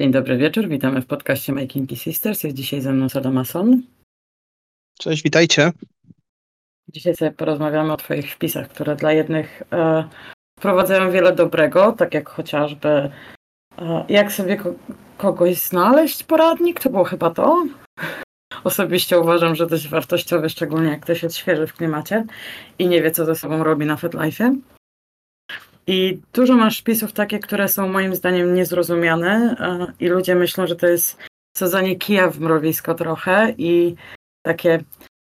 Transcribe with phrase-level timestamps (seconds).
[0.00, 2.44] Dzień dobry wieczór, witamy w podcaście Making Sisters.
[2.44, 3.82] Jest dzisiaj ze mną Sada Mason.
[4.98, 5.72] Cześć, witajcie.
[6.88, 10.08] Dzisiaj sobie porozmawiamy o Twoich wpisach, które dla jednych e,
[10.58, 12.88] wprowadzają wiele dobrego, tak jak chociażby
[13.78, 14.74] e, jak sobie ko
[15.16, 17.66] kogoś znaleźć poradnik, to było chyba to.
[18.64, 22.24] Osobiście uważam, że dość wartościowe, szczególnie jak ktoś jest świeży w klimacie
[22.78, 24.56] i nie wie, co ze sobą robi na FetLife'ie.
[25.88, 30.76] I dużo masz wpisów takie, które są moim zdaniem niezrozumiane e, i ludzie myślą, że
[30.76, 31.16] to jest
[31.56, 33.94] sadzanie kija w mrowisko trochę i
[34.42, 34.80] takie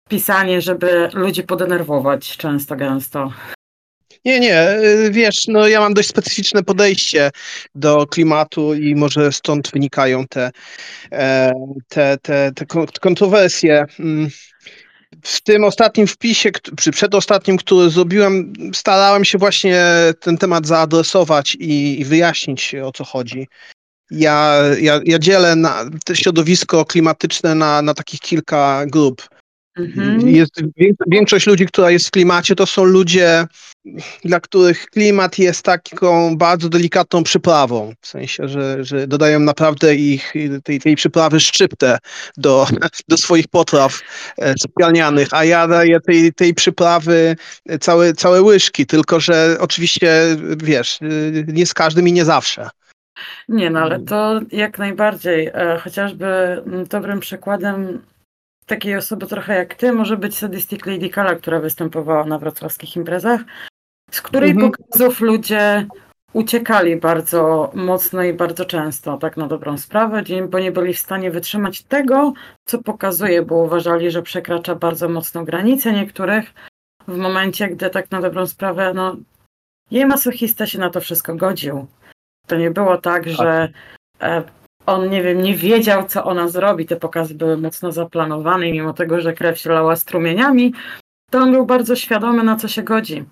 [0.10, 3.32] pisanie, żeby ludzi podenerwować często, gęsto.
[4.26, 7.32] Nie, nie, y, wiesz, no ja mam dość specyficzne podejście
[7.76, 10.52] do klimatu i może stąd wynikają te,
[11.12, 11.52] e,
[11.88, 12.66] te, te, te
[13.02, 13.86] kontrowersje.
[15.24, 19.86] W tym ostatnim wpisie, przy przedostatnim, który zrobiłem, starałem się właśnie
[20.20, 23.48] ten temat zaadresować i, i wyjaśnić o co chodzi.
[24.12, 29.30] Ja, ja, ja dzielę na, środowisko klimatyczne na, na takich kilka grup.
[29.80, 30.30] Mhm.
[30.30, 30.62] Jest,
[31.08, 33.46] większość ludzi, która jest w klimacie, to są ludzie,
[34.26, 37.94] dla których klimat jest taką bardzo delikatną przyprawą.
[38.02, 41.98] W sensie, że, że dodają naprawdę ich tej, tej przyprawy szczyptę
[42.38, 42.68] do,
[43.08, 44.02] do swoich potraw
[44.38, 47.36] e, specjalnianych, a ja daję tej, tej przyprawy
[47.80, 51.00] całe, całe łyżki, tylko że oczywiście, wiesz,
[51.48, 52.70] nie z każdym i nie zawsze.
[53.50, 55.48] Nie, no ale to jak najbardziej.
[55.48, 58.02] E, chociażby dobrym przykładem
[58.70, 63.42] takiej osoby trochę jak ty może być Sadistic Lady Kala, która występowała na wrocławskich imprezach,
[64.12, 64.72] z której mhm.
[64.72, 65.88] pokazów ludzie
[66.34, 71.32] uciekali bardzo mocno i bardzo często, tak na dobrą sprawę, bo nie byli w stanie
[71.32, 72.34] wytrzymać tego,
[72.66, 76.54] co pokazuje, bo uważali, że przekracza bardzo mocno granice niektórych
[77.08, 79.16] w momencie, gdy tak na dobrą sprawę, no
[79.92, 81.88] jej masochista się na to wszystko godził.
[82.48, 83.34] To nie było tak, tak.
[83.34, 83.70] że
[84.22, 84.44] e,
[84.90, 86.86] on, nie wiem, nie wiedział, co ona zrobi.
[86.86, 90.74] Te pokazy były mocno zaplanowane i mimo tego, że krew się lała strumieniami,
[91.32, 93.26] to on był bardzo świadomy, na co się godzi.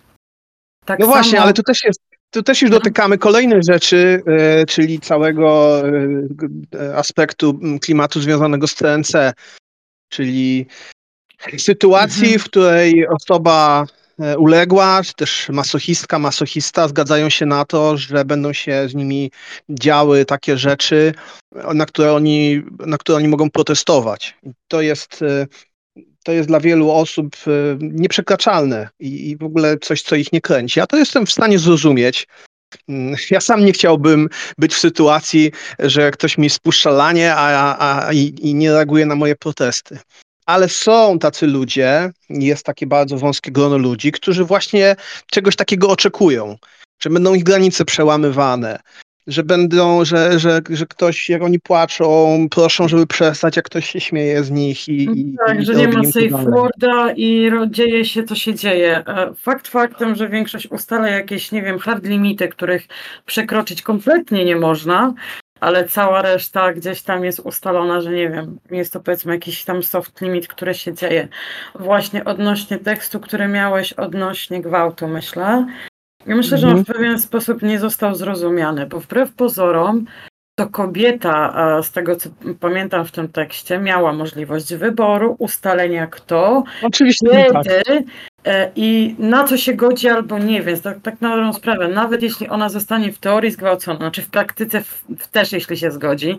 [0.85, 1.15] Tak no samo...
[1.15, 2.01] właśnie, ale tu też jest
[2.31, 5.81] tu też już dotykamy kolejnej rzeczy, e, czyli całego
[6.75, 9.33] e, aspektu klimatu związanego z CNC,
[10.09, 10.67] czyli
[11.57, 12.39] sytuacji, mhm.
[12.39, 13.96] w której osoba E,
[14.37, 19.31] uległa, czy też masochistka, masochista zgadzają się na to, że będą się z nimi
[19.69, 21.13] działy takie rzeczy,
[21.73, 24.37] na które oni, na które oni mogą protestować.
[24.67, 25.47] To jest, e,
[26.23, 27.49] to jest dla wielu osób e,
[27.81, 30.79] nieprzekraczalne i, i w ogóle coś, co ich nie kręci.
[30.79, 32.27] Ja to jestem w stanie zrozumieć.
[32.89, 38.13] Mm, ja sam nie chciałbym być w sytuacji, że ktoś mi spuszcza lanie a, a,
[38.13, 39.99] i, i nie reaguje na moje protesty
[40.47, 44.95] ale są tacy ludzie, jest takie bardzo wąskie grono ludzi, którzy właśnie
[45.31, 46.55] czegoś takiego oczekują,
[46.99, 48.79] że będą ich granice przełamywane,
[49.27, 53.99] że będą, że, że, że ktoś, jak oni płaczą, proszą, żeby przestać, jak ktoś się
[53.99, 54.87] śmieje z nich.
[54.87, 59.03] I, i tak, i że nie ma safe worda i dzieje się, co się dzieje.
[59.07, 62.87] E, fakt faktem, że większość ustala jakieś, nie wiem, hard limity, których
[63.25, 65.13] przekroczyć kompletnie nie można,
[65.59, 69.83] ale cała reszta gdzieś tam jest ustalona, że nie wiem, jest to powiedzmy jakiś tam
[69.83, 71.27] soft limit, który się dzieje.
[71.75, 75.65] Właśnie odnośnie tekstu, który miałeś odnośnie gwałtu, myślę.
[76.25, 76.97] Ja myślę, że on w mhm.
[76.97, 80.05] pewien sposób nie został zrozumiany, bo wbrew pozorom
[80.59, 82.29] to kobieta, z tego co
[82.59, 88.05] pamiętam w tym tekście, miała możliwość wyboru, ustalenia kto, Oczywiście kiedy tak.
[88.47, 92.21] E, i na co się godzi albo nie, więc tak, tak na dobrą sprawę, nawet
[92.23, 96.37] jeśli ona zostanie w teorii zgwałcona, znaczy w praktyce w, w też jeśli się zgodzi,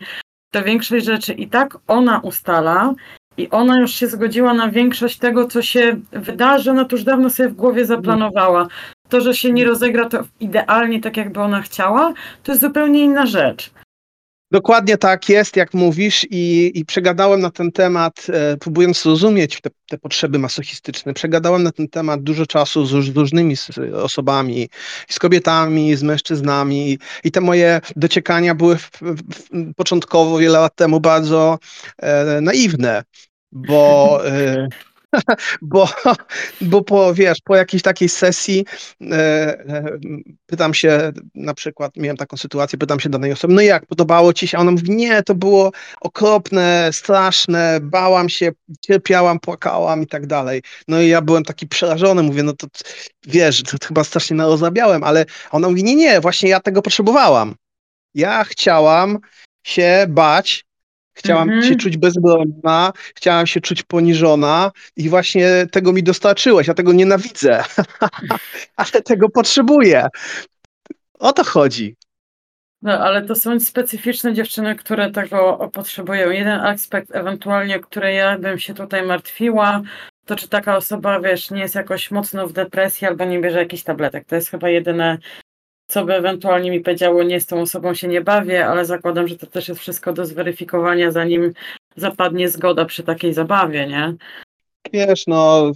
[0.51, 2.95] to większość rzeczy i tak ona ustala
[3.37, 7.31] i ona już się zgodziła na większość tego, co się wydarzy, ona to już dawno
[7.31, 8.69] sobie w głowie zaplanowała.
[9.09, 13.27] To, że się nie rozegra to idealnie tak, jakby ona chciała, to jest zupełnie inna
[13.27, 13.71] rzecz.
[14.51, 19.71] Dokładnie tak jest, jak mówisz, i, i przegadałem na ten temat, e, próbując zrozumieć te,
[19.89, 21.15] te, potrzeby masochistyczne.
[21.15, 23.55] Przegadałem na ten temat dużo czasu z, z różnymi
[23.95, 24.69] osobami,
[25.09, 29.23] z kobietami, z mężczyznami, i te moje dociekania były w, w,
[29.77, 31.59] początkowo, wiele lat temu, bardzo
[31.99, 33.03] e, naiwne,
[33.53, 34.21] bo.
[34.27, 34.69] E,
[35.63, 35.89] bo,
[36.61, 38.65] bo po, wiesz, po jakiejś takiej sesji
[39.01, 39.99] e, e,
[40.47, 44.49] pytam się, na przykład miałem taką sytuację, pytam się danej osoby, no jak, podobało ci
[44.49, 44.59] się?
[44.59, 50.63] A ona mówi, nie, to było okropne, straszne, bałam się, cierpiałam, płakałam i tak dalej.
[50.89, 52.67] No i ja byłem taki przerażony, mówię, no to
[53.27, 57.55] wiesz, to chyba strasznie narozrabiałem, ale ona mówi, nie, nie, właśnie ja tego potrzebowałam.
[58.15, 59.19] Ja chciałam
[59.65, 60.68] się bać,
[61.19, 61.69] Chciałam -hmm.
[61.69, 66.67] się czuć bezbronna, chciałam się czuć poniżona i właśnie tego mi dostarczyłeś.
[66.67, 67.65] Ja tego nienawidzę,
[68.77, 70.09] ale tego potrzebuję.
[71.19, 71.97] O to chodzi.
[72.83, 76.31] No, ale to są specyficzne dziewczyny, które tego potrzebują.
[76.31, 79.83] Jeden aspekt ewentualnie, który ja bym się tutaj martwiła,
[80.27, 83.83] to czy taka osoba, wiesz, nie jest jakoś mocno w depresji albo nie bierze jakichś
[83.83, 84.25] tabletek.
[84.27, 85.19] To jest chyba jedyne,
[85.89, 89.37] co by ewentualnie mi powiedziało, nie z tą osobą się nie bawię, ale zakładam, że
[89.37, 91.53] to też jest wszystko do zweryfikowania, zanim
[91.97, 94.15] zapadnie zgoda przy takiej zabawie, nie?
[94.93, 95.73] Wiesz, no,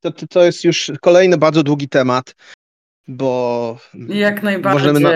[0.00, 2.34] to, to jest już kolejny bardzo długi temat
[3.10, 3.76] bo
[4.08, 4.92] jak najbardziej.
[4.92, 5.10] Możemy, na,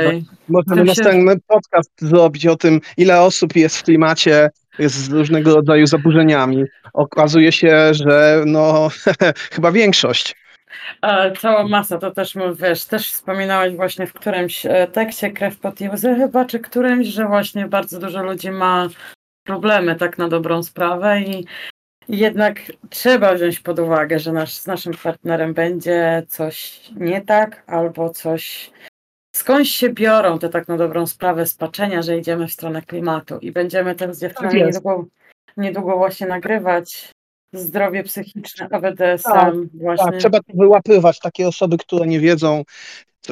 [0.48, 1.38] możemy następny się...
[1.46, 6.64] podcast zrobić o tym, ile osób jest w klimacie, jest z różnego rodzaju zaburzeniami.
[6.92, 8.88] Okazuje się, że no
[9.54, 10.36] chyba większość.
[11.00, 15.80] A, cała masa, to też wiesz, też wspominałeś właśnie w którymś e, tekście Krew pod
[15.80, 18.88] łzy chyba, czy którymś, że właśnie bardzo dużo ludzi ma
[19.46, 21.46] problemy tak na dobrą sprawę i
[22.08, 22.60] jednak
[22.90, 28.70] trzeba wziąć pod uwagę, że nasz, z naszym partnerem będzie coś nie tak, albo coś.
[29.36, 33.52] Skądś się biorą te tak na dobrą sprawę spaczenia, że idziemy w stronę klimatu i
[33.52, 35.06] będziemy teraz z dziewczynami tak niedługo,
[35.56, 37.13] niedługo właśnie nagrywać
[37.58, 40.10] zdrowie psychiczne, AWDSM tak, właśnie.
[40.10, 42.64] Tak, trzeba wyłapywać takie osoby, które nie wiedzą,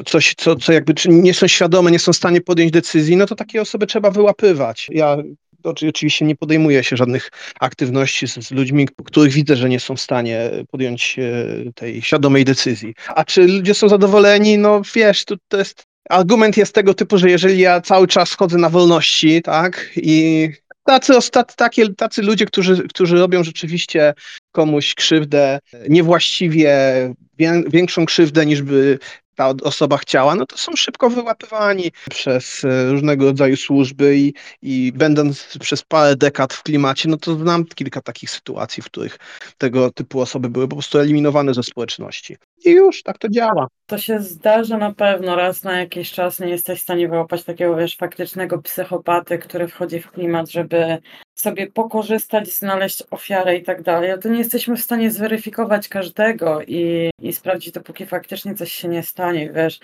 [0.07, 3.35] coś, co, co jakby nie są świadome, nie są w stanie podjąć decyzji, no to
[3.35, 4.87] takie osoby trzeba wyłapywać.
[4.91, 5.17] Ja
[5.65, 7.31] oczywiście nie podejmuję się żadnych
[7.61, 12.45] aktywności z, z, ludźmi, których widzę, że nie są w stanie podjąć e, tej świadomej
[12.45, 12.95] decyzji.
[13.09, 14.59] A czy ludzie są zadowoleni?
[14.59, 18.59] No wiesz, to, to jest argument jest tego typu, że jeżeli ja cały czas chodzę
[18.59, 20.49] na wolności, tak, i
[20.85, 21.13] tacy,
[21.57, 24.15] takie, tacy ludzie, którzy, którzy robią rzeczywiście
[24.53, 25.59] komuś krzywdę,
[25.89, 26.79] niewłaściwie
[27.69, 28.99] większą krzywdę niż by
[29.35, 34.93] ta osoba chciała, no to są szybko wyłapywani przez e, różnego rodzaju służby i, i
[34.95, 39.19] będąc przez parę dekad w klimacie, no to znam kilka takich sytuacji, w których
[39.59, 42.37] tego typu osoby były po prostu eliminowane ze społeczności.
[42.65, 43.67] I już tak to działa.
[43.87, 45.37] To się zdarza na pewno.
[45.37, 50.01] Raz na jakiś czas nie jesteś w stanie wyłapać takiego, wiesz, faktycznego psychopaty, który wchodzi
[50.01, 50.99] w klimat, żeby
[51.35, 54.13] sobie pokorzystać, znaleźć ofiarę i tak dalej.
[54.23, 59.03] To nie jesteśmy w stanie zweryfikować każdego i, i sprawdzić, dopóki faktycznie coś się nie
[59.03, 59.81] stanie, wiesz.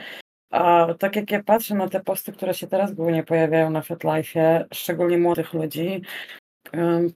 [0.50, 4.66] A tak jak ja patrzę na te posty, które się teraz głównie pojawiają na FetLife,
[4.74, 6.02] szczególnie młodych ludzi,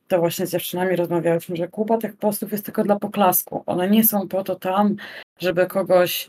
[0.08, 3.62] to właśnie z dziewczynami rozmawialiśmy, że kupa tych postów jest tylko dla poklasku.
[3.66, 4.96] One nie są po to tam,
[5.40, 6.28] żeby kogoś,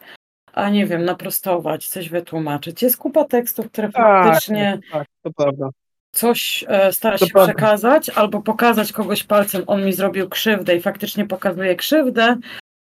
[0.53, 2.83] a nie wiem, naprostować, coś wytłumaczyć.
[2.83, 5.69] Jest kupa tekstów, które tak, faktycznie tak, to prawda.
[6.13, 11.25] Coś e, stara się przekazać, albo pokazać kogoś palcem, on mi zrobił krzywdę i faktycznie
[11.25, 12.37] pokazuje krzywdę,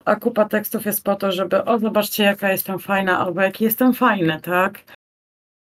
[0.04, 3.94] a kupa tekstów jest po to, żeby o, zobaczcie jaka jestem fajna, albo jaki jestem
[3.94, 4.84] fajny, tak?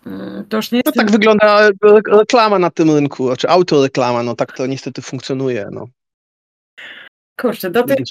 [0.06, 1.70] Mm, to już nie no tak wygląda
[2.12, 5.86] reklama na tym rynku, znaczy autoreklama, no tak to niestety funkcjonuje, no.
[7.40, 8.04] Kurczę, do tej,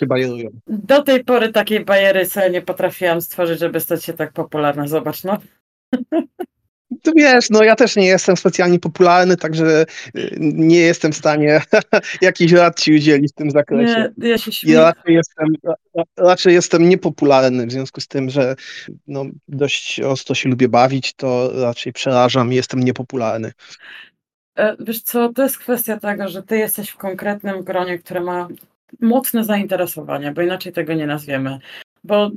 [0.67, 4.89] do tej pory takiej bajery sobie nie potrafiłam stworzyć, żeby stać się tak popularna.
[4.89, 5.39] Zobacz, no.
[7.03, 11.61] To wiesz, no ja też nie jestem specjalnie popularny, także y, nie jestem w stanie
[12.21, 14.13] jakichś rad ci udzielić w tym zakresie.
[14.19, 14.79] Nie, ja się śmieję.
[14.79, 15.47] Ja raczej jestem,
[16.17, 18.57] raczej jestem niepopularny, w związku z tym, że
[19.07, 23.53] no, dość ostro się lubię bawić, to raczej przerażam i jestem niepopularny.
[24.57, 28.49] E, wiesz co, to jest kwestia tego, że ty jesteś w konkretnym gronie, które ma
[29.01, 31.59] mocne zainteresowanie, bo inaczej tego nie nazwiemy.
[32.05, 32.31] Bo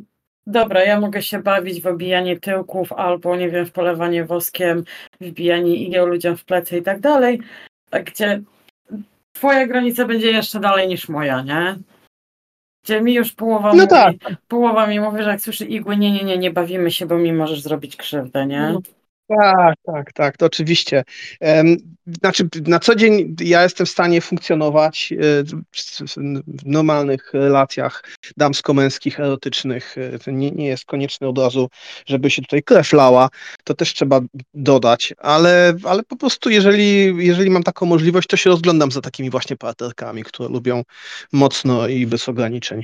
[0.47, 4.83] Dobra, ja mogę się bawić w obijanie tyłków albo, nie wiem, w polewanie woskiem,
[5.21, 7.41] wbijanie igieł ludziom w plecy i tak dalej,
[8.05, 8.41] gdzie
[9.33, 11.75] twoja granica będzie jeszcze dalej niż moja, nie?
[12.83, 14.15] Gdzie mi już połowa, no mówi, tak.
[14.47, 17.33] połowa mi mówi, że jak słyszy igły, nie, nie, nie, nie bawimy się, bo mi
[17.33, 18.69] możesz zrobić krzywdę, nie?
[18.73, 18.79] No.
[19.27, 21.03] Tak, tak, tak, to oczywiście.
[22.21, 25.43] Znaczy, na co dzień ja jestem w stanie funkcjonować e,
[26.47, 28.03] w normalnych relacjach
[28.37, 29.95] damsko-męskich, erotycznych.
[30.27, 31.69] E, nie, nie jest konieczne od razu,
[32.05, 33.29] żeby się tutaj krew lała.
[33.63, 34.21] To też trzeba
[34.53, 39.29] dodać, ale, ale po prostu, jeżeli, jeżeli mam taką możliwość, to się rozglądam za takimi
[39.29, 40.83] właśnie partnerkami, które lubią
[41.33, 42.81] mocno i bez ograniczeń.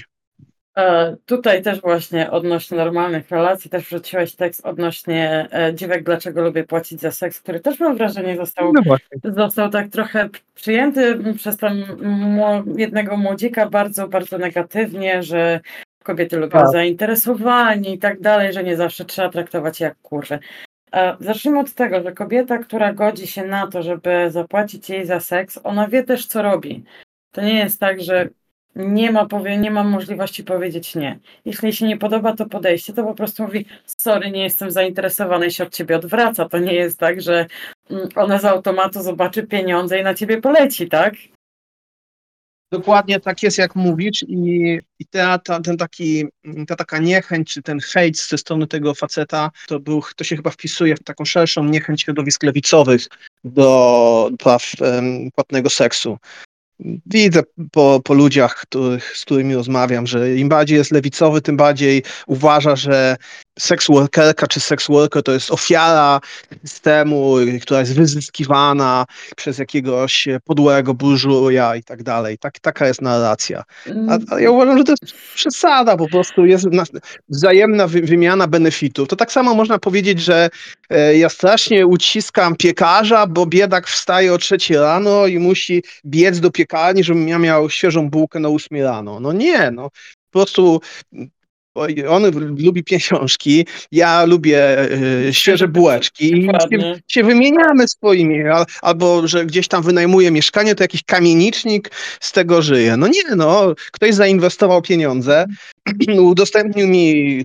[0.80, 6.64] E, tutaj też właśnie odnośnie normalnych relacji, też wrzuciłeś tekst odnośnie e, dziwek, dlaczego lubię
[6.64, 8.98] płacić za seks, który też mam wrażenie został, no
[9.36, 11.84] został tak trochę przyjęty przez tam
[12.78, 15.60] jednego młodzika bardzo, bardzo negatywnie, że
[16.04, 16.72] kobiety lubią tak.
[16.72, 20.40] zainteresowanie i tak dalej, że nie zawsze trzeba traktować jak kurwy.
[20.94, 25.20] E, zacznijmy od tego, że kobieta, która godzi się na to, żeby zapłacić jej za
[25.20, 26.84] seks, ona wie też, co robi.
[27.32, 28.30] To nie jest tak, że
[28.80, 31.20] nie ma, powie, nie ma możliwości powiedzieć nie.
[31.46, 35.52] Jeśli się nie podoba to podejście, to po prostu mówi sorry, nie jestem zainteresowany i
[35.52, 36.50] się od ciebie odwraca.
[36.50, 37.46] To nie jest tak, że
[37.90, 41.14] mm, ona z automatu zobaczy pieniądze i na ciebie poleci, tak?
[42.72, 46.26] Dokładnie tak jest, jak mówisz i, i ta, ta, ten taki,
[46.68, 50.50] ta taka niechęć, czy ten hejt ze strony tego faceta, to, był, to się chyba
[50.50, 53.08] wpisuje w taką szerszą niechęć środowisk lewicowych
[53.44, 56.18] do praw um, płatnego seksu
[57.06, 62.04] widzę po, po ludziach, których, z którymi rozmawiam, że im bardziej jest lewicowy, tym bardziej
[62.28, 63.18] uważa, że
[63.60, 66.20] seks workerka czy seks worker to jest ofiara
[66.66, 72.38] systemu, która jest wyzyskiwana przez jakiegoś podłego burżuja i tak dalej.
[72.38, 73.63] Tak, taka jest narracja.
[74.10, 76.66] A, a, ja uważam, że to jest przesada, po prostu jest
[77.30, 79.08] wzajemna wy, wymiana benefitów.
[79.08, 80.50] To tak samo można powiedzieć, że
[80.89, 86.51] e, ja strasznie uciskam piekarza, bo biedak wstaje o trzeciej rano i musi biec do
[86.51, 89.20] piekarni, żebym ja miał świeżą bułkę na ósmej rano.
[89.20, 89.89] No nie, no
[90.32, 90.82] po prostu
[92.10, 92.24] on
[92.58, 94.92] lubi pieniążki, ja lubię
[95.28, 98.40] y, świeże bułeczki i się, się, wymieniamy swoimi,
[98.82, 102.98] albo że gdzieś tam wynajmuje mieszkanie, to jakiś kamienicznik z tego żyje.
[102.98, 105.46] No nie, no, ktoś zainwestował pieniądze,
[106.32, 107.44] udostępnił mi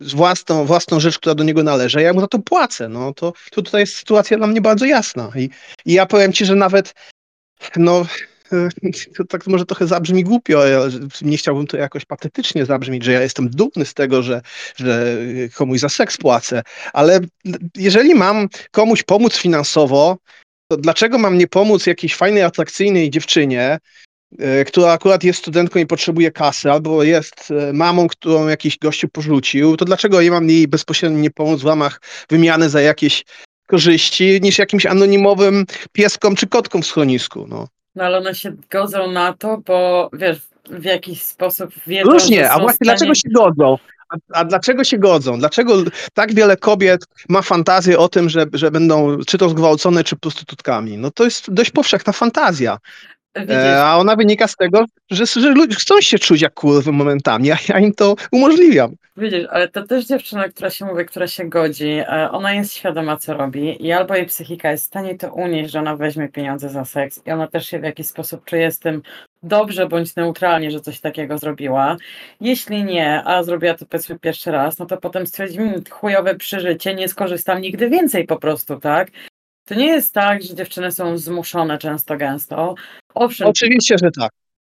[0.00, 2.88] własną, własną rzecz, która do niego należy, ja mu za to płacę.
[2.88, 5.32] No to, to tutaj jest sytuacja dla mnie bardzo jasna.
[5.36, 5.50] I,
[5.86, 6.94] i ja powiem ci, że nawet
[7.76, 8.06] no
[9.16, 10.62] to tak może trochę zabrzmi głupio,
[11.22, 14.42] nie chciałbym to jakoś patetycznie zabrzmieć, że ja jestem dumny z tego, że,
[14.76, 15.16] że
[15.54, 17.20] komuś za seks płacę, ale
[17.76, 20.18] jeżeli mam komuś pomóc finansowo,
[20.68, 23.78] to dlaczego mam nie pomóc jakiejś fajnej, atrakcyjnej dziewczynie,
[24.38, 29.08] e, która akurat jest studentką i potrzebuje kasy, albo jest e, mamą, którą jakiś gościu
[29.08, 33.24] porzucił, to dlaczego ja mam jej bezpośrednio nie pomóc w ramach wymiany za jakieś
[33.66, 37.46] korzyści niż jakimś anonimowym pieskom czy kotkom w schronisku?
[37.48, 37.68] No.
[37.94, 40.38] No ale one się godzą na to, bo wiesz,
[40.70, 42.88] w jakiś sposób wiedzą, Różnie, a właśnie stanie...
[42.88, 43.78] dlaczego się godzą?
[44.08, 45.38] A, a, dlaczego się godzą?
[45.38, 45.74] Dlaczego
[46.14, 50.98] tak wiele kobiet ma fantazję o tym, że, że będą czy to zgwałcone, czy prostytutkami?
[50.98, 52.78] No to jest dość powszechna fantazja.
[53.36, 57.52] E, a ona wynika z tego, że, że ludzie chcą się czuć jak kurwy momentami,
[57.52, 58.94] a ja im to umożliwiam.
[59.16, 63.16] Widzisz, ale to też dziewczyna, która się mówi, która się godzi, e, ona jest świadoma,
[63.16, 66.68] co robi i albo jej psychika jest w stanie to unieść, że ona weźmie pieniądze
[66.68, 69.02] za seks i ona też się w jakiś sposób czuje z tym
[69.42, 71.96] dobrze bądź neutralnie, że coś takiego zrobiła.
[72.40, 76.94] Jeśli nie, a zrobiła to powiedzmy pierwszy raz, no to potem stwierdzi, mmm, chujowe przeżycie,
[76.94, 79.10] nie skorzystam nigdy więcej po prostu, tak?
[79.64, 82.74] To nie jest tak, że dziewczyny są zmuszone często gęsto.
[83.14, 83.48] Owszem.
[83.48, 84.30] Oczywiście, że tak.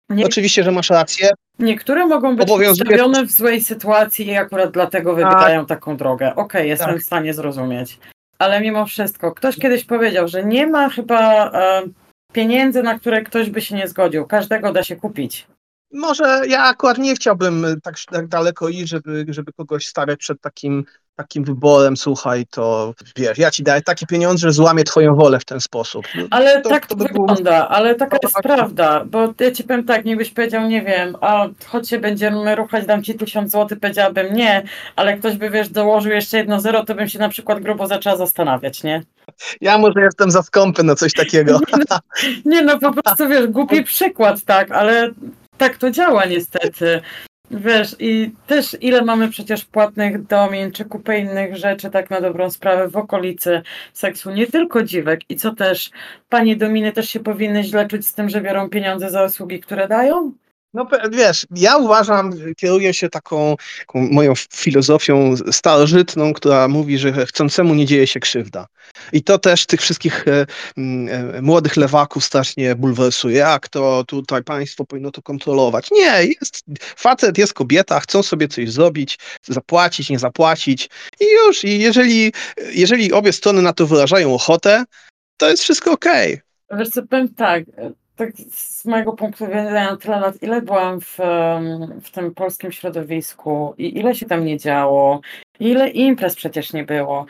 [0.09, 0.27] Nie...
[0.27, 1.31] Oczywiście, że masz rację.
[1.59, 6.31] Niektóre mogą być postawione w złej sytuacji i akurat dlatego wybierają taką drogę.
[6.31, 7.01] Okej, okay, jestem tak.
[7.01, 7.99] w stanie zrozumieć.
[8.39, 11.83] Ale mimo wszystko, ktoś kiedyś powiedział, że nie ma chyba e,
[12.33, 14.27] pieniędzy, na które ktoś by się nie zgodził.
[14.27, 15.47] Każdego da się kupić.
[15.93, 20.85] Może ja akurat nie chciałbym tak, tak daleko iść, żeby, żeby kogoś stawiać przed takim
[21.17, 25.45] takim wyborem, słuchaj, to wiesz, ja ci daję takie pieniądze, że złamię twoją wolę w
[25.45, 26.05] ten sposób.
[26.15, 27.69] No, ale to, tak to, to wygląda, było...
[27.69, 31.89] ale taka jest prawda, bo ja ci powiem tak, byś powiedział, nie wiem, a choć
[31.89, 34.63] się będziemy ruchać, dam ci tysiąc złotych, powiedziałabym nie,
[34.97, 38.17] ale ktoś by, wiesz, dołożył jeszcze jedno zero, to bym się na przykład grubo zaczęła
[38.17, 39.03] zastanawiać, nie?
[39.61, 41.61] Ja może jestem za skąpy na coś takiego.
[41.75, 41.99] nie, no,
[42.45, 45.11] nie no, po prostu, wiesz, głupi przykład, tak, ale
[45.59, 47.01] tak to działa niestety.
[47.53, 52.51] Wiesz, i też ile mamy przecież płatnych domin, czy kupę innych rzeczy, tak na dobrą
[52.51, 55.21] sprawę, w okolicy seksu, nie tylko dziwek.
[55.29, 55.91] I co też,
[56.29, 59.89] panie dominy też się powinny źle czuć z tym, że biorą pieniądze za usługi, które
[59.89, 60.33] dają?
[60.75, 63.57] No wiesz, ja uważam, kieruję się taką,
[63.95, 68.67] moją filozofią starożytną, która mówi, że chcącemu nie dzieje się krzywda.
[69.13, 73.37] I to też tych wszystkich e, e, młodych lewaków strasznie bulwersuje.
[73.37, 75.91] Jak to tutaj państwo powinno to kontrolować?
[75.91, 76.65] Nie, jest
[76.97, 80.89] facet, jest kobieta, chcą sobie coś zrobić, zapłacić, nie zapłacić
[81.21, 81.65] i już.
[81.65, 82.33] I jeżeli,
[82.73, 84.85] jeżeli obie strony na to wyrażają ochotę,
[85.37, 86.41] to jest wszystko okej.
[86.69, 86.79] Okay.
[86.79, 87.65] Wiesz powiem tak,
[88.17, 91.19] tak z mojego punktu widzenia tyle lat, ile byłam w,
[92.03, 95.21] w tym polskim środowisku i ile się tam nie działo,
[95.61, 97.27] ile imprez przecież nie było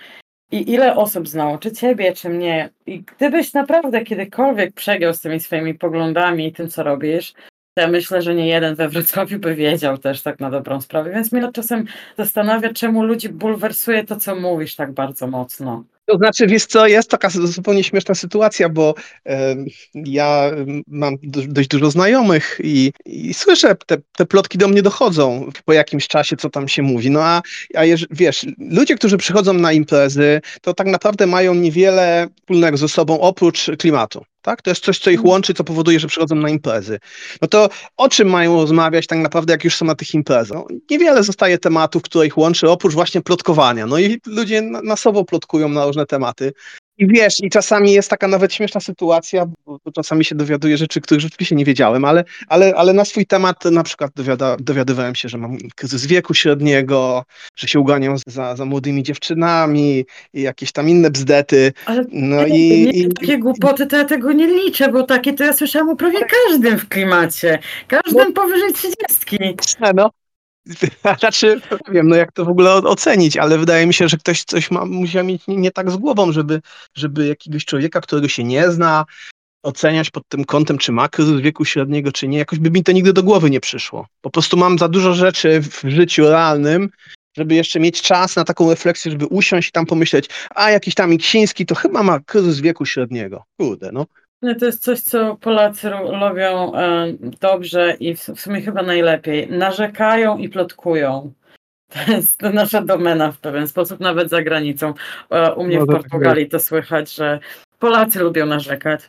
[0.52, 2.70] i ile osób znało, czy ciebie, czy mnie.
[2.86, 7.34] I gdybyś naprawdę kiedykolwiek przegiął z tymi swoimi poglądami i tym, co robisz,
[7.76, 11.10] ja myślę, że nie jeden we Wrocławiu by wiedział też tak na dobrą sprawę.
[11.10, 11.84] Więc mnie czasem
[12.18, 15.84] zastanawia, czemu ludzi bulwersuje to, co mówisz tak bardzo mocno.
[16.06, 18.94] To znaczy, wiesz co, jest taka zupełnie śmieszna sytuacja, bo
[19.94, 20.50] ja
[20.86, 26.08] mam dość dużo znajomych i, i słyszę, te, te, plotki do mnie dochodzą po jakimś
[26.08, 27.10] czasie, co tam się mówi.
[27.10, 27.42] No a,
[27.74, 32.88] a jeż, wiesz, ludzie, którzy przychodzą na imprezy, to tak naprawdę mają niewiele wspólnego ze
[32.88, 34.24] sobą oprócz klimatu.
[34.42, 34.62] Tak?
[34.62, 35.30] To jest coś, co ich mhm.
[35.30, 36.98] łączy, co powoduje, że przychodzą na imprezy.
[37.42, 40.58] No to o czym mają rozmawiać tak naprawdę, jak już są na tych imprezach?
[40.58, 43.86] No, niewiele zostaje tematów, które ich łączy, oprócz właśnie plotkowania.
[43.86, 46.52] No i ludzie na, na sobą plotkują na różne tematy.
[46.98, 51.00] I wiesz, i czasami jest taka nawet śmieszna sytuacja, bo, bo czasami się dowiaduję rzeczy,
[51.00, 55.28] których rzeczywiście nie wiedziałem, ale, ale, ale na swój temat na przykład dowiada, dowiadywałem się,
[55.28, 57.24] że mam kryzys wieku średniego,
[57.56, 61.72] że się uganiam za, za młodymi dziewczynami i jakieś tam inne bzdety.
[61.86, 65.44] Ale no i, nie, i, takie głupoty to ja tego nie liczę, bo takie to
[65.44, 67.58] ja słyszałam o prawie każdym w klimacie.
[67.88, 69.38] Każdym no, powyżej trzydziestki.
[69.94, 70.10] No,
[71.18, 74.44] znaczy, nie wiem, no jak to w ogóle ocenić, ale wydaje mi się, że ktoś
[74.44, 76.60] coś ma, musiał mieć nie, nie tak z głową, żeby,
[76.94, 79.04] żeby jakiegoś człowieka, którego się nie zna,
[79.62, 82.38] oceniać pod tym kątem, czy ma kryzys wieku średniego, czy nie.
[82.38, 84.06] Jakoś by mi to nigdy do głowy nie przyszło.
[84.20, 86.90] Po prostu mam za dużo rzeczy w życiu realnym,
[87.36, 91.12] żeby jeszcze mieć czas na taką refleksję, żeby usiąść i tam pomyśleć, a jakiś tam
[91.12, 93.44] Iksiński to chyba ma kryzys wieku średniego.
[93.60, 94.06] Kurde, no.
[94.42, 97.06] No to jest coś, co Polacy robią e,
[97.40, 99.48] dobrze i w sumie chyba najlepiej.
[99.50, 101.32] Narzekają i plotkują.
[102.06, 104.94] To jest nasza domena w pewien sposób, nawet za granicą.
[105.30, 107.40] E, u mnie no w tak Portugalii to słychać, że
[107.78, 109.00] Polacy lubią narzekać.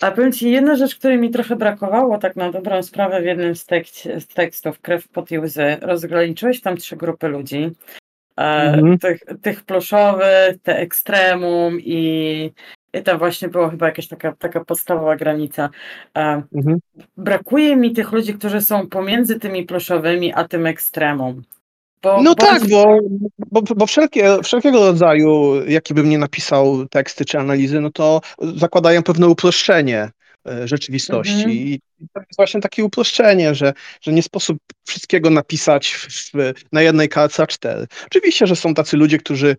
[0.00, 3.56] A powiem Ci, jedna rzecz, której mi trochę brakowało, tak na dobrą sprawę w jednym
[3.56, 3.66] z,
[4.18, 7.70] z tekstów, Krew, pot i łzy, rozgraniczyłeś tam trzy grupy ludzi.
[8.36, 8.98] E, mhm.
[8.98, 12.50] Tych, tych ploszowych, te ekstremum i
[12.94, 15.70] i to właśnie była chyba jakaś taka, taka podstawowa granica.
[16.14, 16.78] Mhm.
[17.16, 21.42] Brakuje mi tych ludzi, którzy są pomiędzy tymi pluszowymi a tym ekstremum.
[22.02, 22.46] Bo, no bo...
[22.46, 22.98] tak, bo,
[23.38, 28.20] bo, bo wszelkie, wszelkiego rodzaju, jaki bym nie napisał teksty czy analizy, no to
[28.56, 30.10] zakładają pewne uproszczenie e,
[30.64, 31.32] rzeczywistości.
[31.32, 31.50] Mhm.
[31.50, 31.80] I
[32.14, 34.58] to jest właśnie takie uproszczenie, że, że nie sposób
[34.88, 35.94] wszystkiego napisać
[36.34, 37.86] w, na jednej kartce A4.
[38.06, 39.56] Oczywiście, że są tacy ludzie, którzy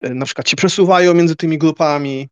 [0.00, 2.28] e, na przykład się przesuwają między tymi grupami,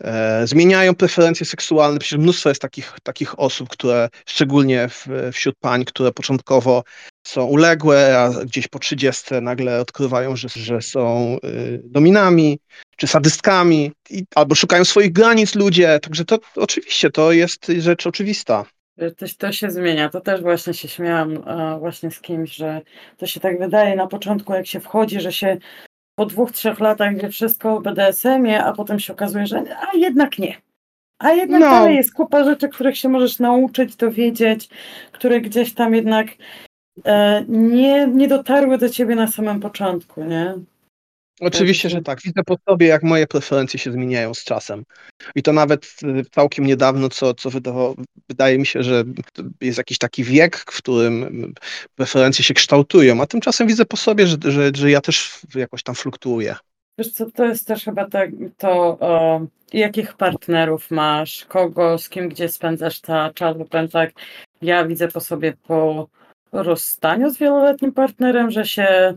[0.00, 1.98] E, zmieniają preferencje seksualne.
[1.98, 6.82] Przecież mnóstwo jest takich, takich osób, które szczególnie w, wśród pań, które początkowo
[7.26, 12.58] są uległe, a gdzieś po 30 nagle odkrywają, że, że są y, dominami
[12.96, 16.00] czy sadystkami, i, albo szukają swoich granic ludzie.
[16.00, 18.64] Także to oczywiście to jest rzecz oczywista.
[18.98, 20.08] To, to się zmienia.
[20.08, 21.44] To też właśnie się śmiałam
[21.78, 22.80] właśnie z kimś, że
[23.16, 25.56] to się tak wydaje na początku, jak się wchodzi, że się
[26.14, 30.38] po dwóch, trzech latach wie wszystko o BDSM-ie, a potem się okazuje, że a jednak
[30.38, 30.56] nie.
[31.18, 31.70] A jednak no.
[31.70, 34.68] dalej jest kupa rzeczy, których się możesz nauczyć, dowiedzieć,
[35.12, 36.26] które gdzieś tam jednak
[37.04, 40.54] e, nie, nie dotarły do ciebie na samym początku, nie?
[41.40, 42.20] Oczywiście, że tak.
[42.22, 44.84] Widzę po sobie, jak moje preferencje się zmieniają z czasem.
[45.34, 47.94] I to nawet y, całkiem niedawno, co, co wydawało,
[48.28, 49.04] wydaje mi się, że
[49.60, 51.52] jest jakiś taki wiek, w którym
[51.94, 55.94] preferencje się kształtują, a tymczasem widzę po sobie, że, że, że ja też jakoś tam
[55.94, 56.56] fluktuuję.
[56.98, 58.70] Wiesz co, to jest też chyba tak, to
[59.00, 64.12] o, jakich partnerów masz, kogo, z kim, gdzie spędzasz ta czas, bo powiem tak,
[64.62, 66.08] ja widzę po sobie po
[66.52, 69.14] rozstaniu z wieloletnim partnerem, że się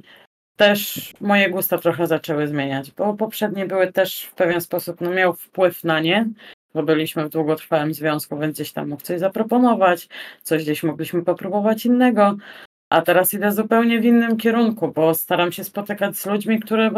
[0.57, 5.33] też moje gusta trochę zaczęły zmieniać, bo poprzednie były też w pewien sposób, no miał
[5.33, 6.29] wpływ na nie,
[6.73, 10.07] bo byliśmy w długotrwałym związku, więc gdzieś tam mógł coś zaproponować,
[10.43, 12.37] coś gdzieś mogliśmy popróbować innego,
[12.89, 16.91] a teraz idę zupełnie w innym kierunku, bo staram się spotykać z ludźmi, które,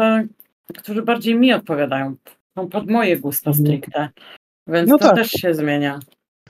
[0.78, 2.14] którzy bardziej mi odpowiadają,
[2.58, 3.66] są pod moje gusta mhm.
[3.66, 4.08] stricte,
[4.66, 5.16] więc no to tak.
[5.16, 6.00] też się zmienia.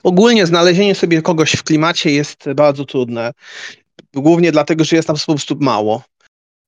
[0.03, 3.31] Ogólnie znalezienie sobie kogoś w klimacie jest bardzo trudne.
[4.13, 6.03] Głównie dlatego, że jest tam po prostu mało.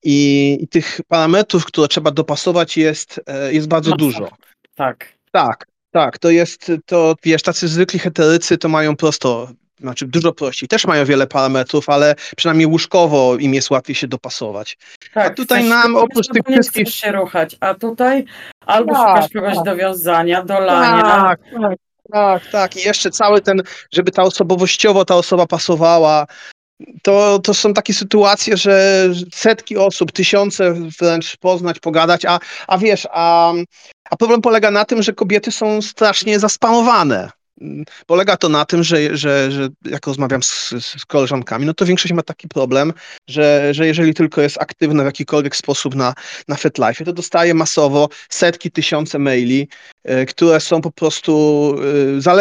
[0.04, 3.98] I, i tych parametrów, które trzeba dopasować jest, e, jest bardzo Masa.
[3.98, 4.28] dużo.
[4.74, 5.12] Tak.
[5.32, 6.18] Tak, tak.
[6.18, 9.48] To jest, to wiesz, tacy zwykli heterycy to mają prosto,
[9.80, 10.68] znaczy dużo prościej.
[10.68, 14.78] Też mają wiele parametrów, ale przynajmniej łóżkowo im jest łatwiej się dopasować.
[15.14, 16.88] Tak, a tutaj nam oprócz tych wszystkich...
[16.88, 18.24] się ruchać, a tutaj
[18.66, 19.64] albo tak, szukasz kogoś tak.
[19.64, 21.02] do wiązania, do lania.
[21.02, 21.78] Tak, tak.
[22.12, 22.76] Tak, tak.
[22.76, 23.62] I jeszcze cały ten,
[23.92, 26.26] żeby ta osobowościowo ta osoba pasowała,
[27.02, 33.08] to, to są takie sytuacje, że setki osób, tysiące wręcz poznać, pogadać, a, a wiesz,
[33.10, 33.52] a,
[34.10, 37.30] a problem polega na tym, że kobiety są strasznie zaspamowane.
[38.06, 42.14] Polega to na tym, że, że, że jak rozmawiam z, z koleżankami, no to większość
[42.14, 42.92] ma taki problem,
[43.28, 46.14] że, że jeżeli tylko jest aktywna w jakikolwiek sposób na,
[46.48, 49.68] na FetLife, to dostaje masowo setki, tysiące maili,
[50.10, 51.74] y, które są po prostu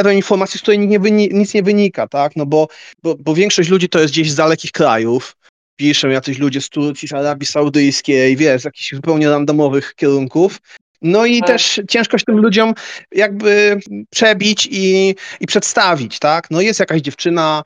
[0.08, 0.99] y, informacji, z której nie
[1.32, 2.36] nic nie wynika, tak?
[2.36, 2.67] No bo,
[3.04, 5.36] bo, bo większość ludzi to jest gdzieś z dalekich krajów,
[5.76, 10.60] piszą jacyś ludzie z Turcji, z Arabii Saudyjskiej, wiesz, z jakichś zupełnie randomowych kierunków
[11.04, 11.48] no i tak.
[11.48, 12.74] też ciężko się tym ludziom
[13.12, 16.52] jakby przebić i, i przedstawić, tak?
[16.52, 17.63] No jest jakaś dziewczyna,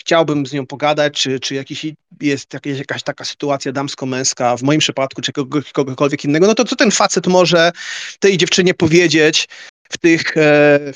[0.00, 1.86] chciałbym z nią pogadać, czy, czy jakiś,
[2.20, 5.32] jest jakaś, jakaś taka sytuacja damsko-męska, w moim przypadku, czy
[5.72, 7.72] kogokolwiek innego, no to co ten facet może
[8.18, 9.48] tej dziewczynie powiedzieć,
[9.90, 10.34] w tych,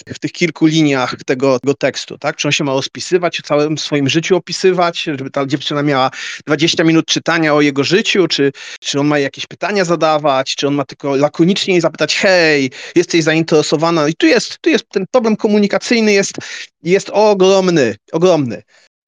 [0.08, 2.36] w tych kilku liniach tego, tego tekstu, tak?
[2.36, 6.10] Czy on się ma rozpisywać, o całym swoim życiu opisywać, żeby ta dziewczyna miała
[6.46, 10.74] 20 minut czytania o jego życiu, czy, czy on ma jakieś pytania zadawać, czy on
[10.74, 14.08] ma tylko lakonicznie zapytać, hej, jesteś zainteresowana?
[14.08, 16.36] I tu jest, tu jest ten problem komunikacyjny jest,
[16.82, 18.62] jest ogromny, ogromny.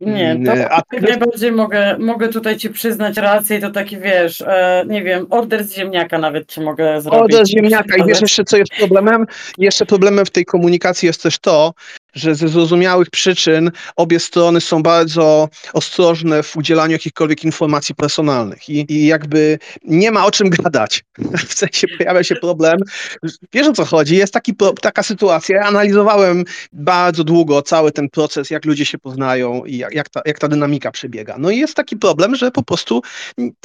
[0.07, 1.01] Nie, to A ty...
[1.01, 5.75] najbardziej mogę, mogę tutaj ci przyznać rację, to taki wiesz, e, nie wiem, order z
[5.75, 7.21] ziemniaka nawet ci mogę zrobić.
[7.21, 9.27] Order z ziemniaka i wiesz jeszcze co jest problemem?
[9.59, 11.75] Jeszcze problemem w tej komunikacji jest też to,
[12.15, 18.93] że ze zrozumiałych przyczyn obie strony są bardzo ostrożne w udzielaniu jakichkolwiek informacji personalnych i,
[18.93, 21.05] i jakby nie ma o czym gadać.
[21.49, 22.79] W sensie pojawia się problem.
[23.53, 24.17] Wiesz o co chodzi?
[24.17, 25.57] Jest taki, taka sytuacja.
[25.57, 30.21] Ja analizowałem bardzo długo cały ten proces, jak ludzie się poznają i jak, jak, ta,
[30.25, 31.37] jak ta dynamika przebiega.
[31.39, 33.03] No i jest taki problem, że po prostu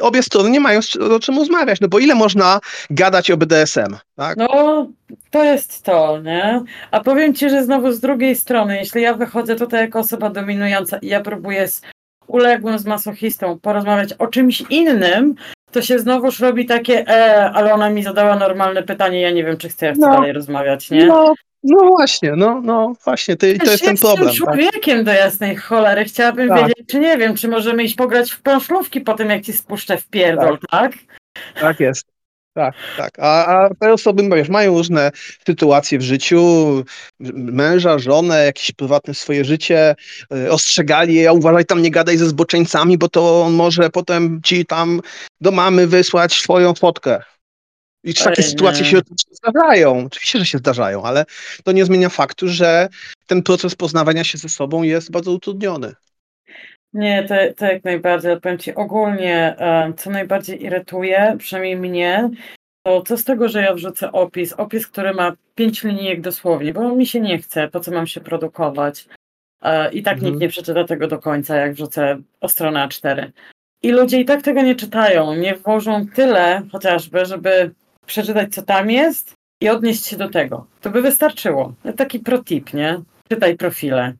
[0.02, 0.80] obie strony nie mają
[1.16, 3.98] o czym rozmawiać, no bo ile można gadać o BDSM?
[4.16, 4.38] Tak?
[4.38, 4.88] No,
[5.32, 6.62] to jest to, nie?
[6.92, 10.98] A powiem ci, że znowu z drugiej strony, jeśli ja wychodzę tutaj jako osoba dominująca
[10.98, 11.82] i ja próbuję z
[12.28, 15.36] uległym, z masochistą porozmawiać o czymś innym,
[15.72, 19.58] to się znowuż robi takie, e, ale ona mi zadała normalne pytanie, ja nie wiem,
[19.58, 21.06] czy chcę, ja chcę no, dalej rozmawiać, nie?
[21.06, 24.28] No, no właśnie, no, no właśnie, to, to jest ten problem.
[24.28, 24.56] Jestem tak?
[24.56, 25.06] człowiekiem tak?
[25.06, 26.60] do jasnej cholery, chciałabym tak.
[26.60, 29.98] wiedzieć, czy nie wiem, czy możemy iść pograć w planszówki po tym, jak ci spuszczę
[29.98, 30.92] w pierdol, tak?
[30.92, 32.17] Tak, tak jest.
[32.58, 33.20] Tak, tak.
[33.20, 35.12] A, a te osoby, wiesz, mają różne
[35.48, 36.40] sytuacje w życiu,
[37.34, 39.96] męża, żonę, jakieś prywatne swoje życie,
[40.34, 44.66] y, ostrzegali je, uważaj tam, nie gadaj ze zboczeńcami, bo to on może potem ci
[44.66, 45.02] tam
[45.42, 47.22] do mamy wysłać swoją fotkę.
[48.04, 48.90] I takie Ej, sytuacje nie.
[48.90, 49.00] się
[49.32, 50.06] zdarzają.
[50.06, 51.26] Oczywiście, że się zdarzają, ale
[51.64, 52.90] to nie zmienia faktu, że
[53.28, 55.94] ten proces poznawania się ze sobą jest bardzo utrudniony.
[56.98, 58.42] Nie, to, to jak najbardziej.
[58.42, 59.56] Powiem Ci ogólnie,
[59.98, 62.30] co najbardziej irytuje, przynajmniej mnie,
[62.86, 66.96] to co z tego, że ja wrzucę opis, opis, który ma pięć linijek dosłownie, bo
[66.96, 69.08] mi się nie chce, po co mam się produkować.
[69.62, 70.32] E, I tak mhm.
[70.32, 73.32] nikt nie przeczyta tego do końca, jak wrzucę o stronę A4.
[73.84, 77.72] I ludzie i tak tego nie czytają, nie włożą tyle chociażby, żeby
[78.06, 80.68] przeczytać, co tam jest i odnieść się do tego.
[80.82, 81.74] To by wystarczyło.
[81.98, 83.02] Taki protip, nie?
[83.30, 84.14] Czytaj profile.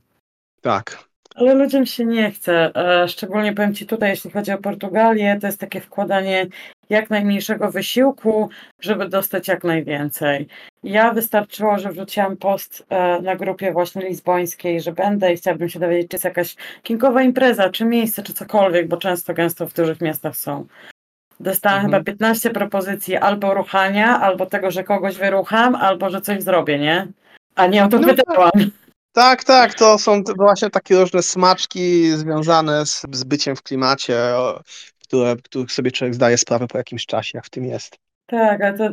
[0.62, 1.07] Tak.
[1.38, 2.72] Ale ludziom się nie chce.
[2.76, 6.48] E, szczególnie powiem Ci tutaj, jeśli chodzi o Portugalię, to jest takie wkładanie
[6.90, 10.48] jak najmniejszego wysiłku, żeby dostać jak najwięcej.
[10.84, 15.80] Ja wystarczyło, że wrzuciłam post e, na grupie właśnie lizbońskiej, że będę i chciałabym się
[15.80, 20.02] dowiedzieć, czy jest jakaś kinkowa impreza, czy miejsce, czy cokolwiek, bo często gęsto w dużych
[20.02, 20.66] miastach są.
[21.40, 21.94] Dostałam mhm.
[21.94, 27.08] chyba 15 propozycji albo ruchania, albo tego, że kogoś wyrucham, albo że coś zrobię, nie?
[27.56, 28.52] A nie o to no pytałam.
[28.52, 28.87] Tak.
[29.12, 34.20] Tak, tak, to są właśnie takie różne smaczki związane z, z byciem w klimacie,
[35.04, 37.98] które, których sobie człowiek zdaje sprawę po jakimś czasie, jak w tym jest.
[38.28, 38.90] Tak, ale to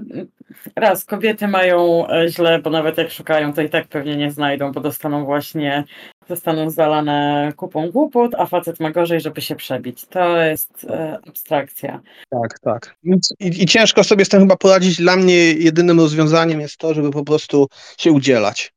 [0.77, 4.73] raz, kobiety mają e, źle, bo nawet jak szukają, to i tak pewnie nie znajdą,
[4.73, 5.85] bo dostaną właśnie,
[6.29, 10.07] zostaną zalane kupą głupot, a facet ma gorzej, żeby się przebić.
[10.07, 12.01] To jest e, abstrakcja.
[12.31, 12.97] Tak, tak.
[13.05, 14.97] I, I, ciężko sobie z tym chyba poradzić.
[14.97, 18.73] Dla mnie jedynym rozwiązaniem jest to, żeby po prostu się udzielać.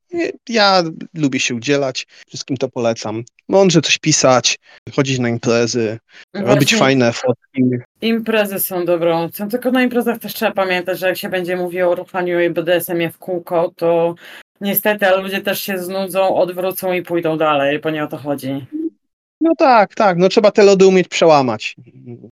[0.49, 3.23] Ja lubię się udzielać, wszystkim to polecam.
[3.49, 4.59] Mądrze coś pisać,
[4.95, 5.99] chodzić na imprezy,
[6.33, 6.53] Właśnie.
[6.53, 7.63] robić fajne fotki.
[8.01, 11.91] Imprezy są dobrą opcją, tylko na imprezach też trzeba pamiętać, że jak się będzie mówiło
[11.91, 14.15] o ruchaniu i BDSM-ie w kółko, to
[14.61, 18.65] niestety ale ludzie też się znudzą, odwrócą i pójdą dalej, bo nie o to chodzi.
[19.41, 21.75] No tak, tak, no trzeba te lody umieć przełamać.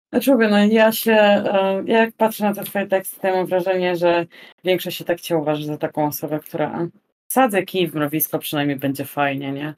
[0.09, 3.95] Znaczy mówię, no ja się, e, jak patrzę na te twoje teksty, to mam wrażenie,
[3.95, 4.25] że
[4.63, 6.87] większość się tak cię uważa za taką osobę, która
[7.27, 9.73] Sadzę kij w mrowisko, przynajmniej będzie fajnie, nie?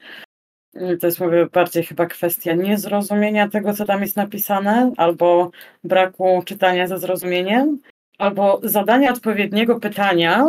[1.00, 5.52] To jest mówię bardziej chyba kwestia niezrozumienia tego, co tam jest napisane, albo
[5.84, 7.80] braku czytania ze zrozumieniem,
[8.18, 10.46] albo zadania odpowiedniego pytania,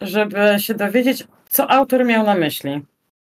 [0.00, 2.80] żeby się dowiedzieć, co autor miał na myśli.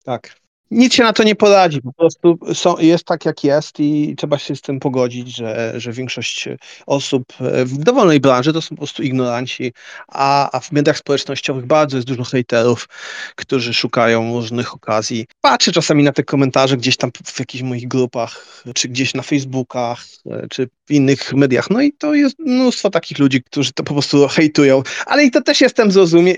[0.04, 0.45] Tak.
[0.70, 4.38] Nic się na to nie poradzi, po prostu są, jest tak jak jest i trzeba
[4.38, 6.48] się z tym pogodzić, że, że większość
[6.86, 7.24] osób
[7.64, 9.72] w dowolnej branży to są po prostu ignoranci,
[10.08, 12.88] a, a w mediach społecznościowych bardzo jest dużo hejterów,
[13.34, 15.26] którzy szukają różnych okazji.
[15.40, 20.04] Patrzę czasami na te komentarze gdzieś tam w jakichś moich grupach, czy gdzieś na Facebookach,
[20.50, 24.28] czy w innych mediach, no i to jest mnóstwo takich ludzi, którzy to po prostu
[24.28, 25.90] hejtują, ale i to też jestem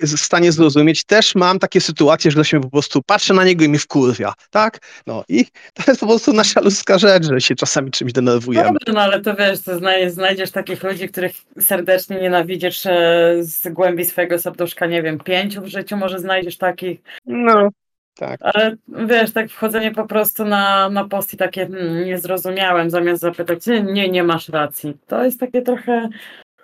[0.03, 3.69] w stanie zrozumieć, też mam takie sytuacje, że się po prostu patrzę na niego i
[3.69, 3.79] mi
[4.25, 4.79] wkur tak?
[5.07, 8.69] No i to jest po prostu nasza ludzka rzecz, że się czasami czymś denerwujemy.
[8.69, 9.79] Dobrze, no ale to wiesz, to
[10.11, 15.67] znajdziesz takich ludzi, których serdecznie nienawidzisz e, z głębi swojego serduszka, nie wiem, pięciu w
[15.67, 17.01] życiu może znajdziesz takich.
[17.27, 17.71] No,
[18.15, 18.41] tak.
[18.43, 23.21] Ale wiesz, tak wchodzenie po prostu na, na post i takie hmm, nie zrozumiałem, zamiast
[23.21, 24.97] zapytać, nie, nie masz racji.
[25.07, 26.09] To jest takie trochę